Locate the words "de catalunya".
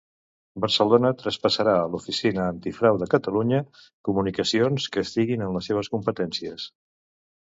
3.03-3.61